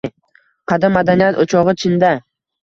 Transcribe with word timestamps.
Qadim 0.71 0.95
madaniyat 0.99 1.37
o’chog’i 1.45 1.77
Chinda 1.83 2.11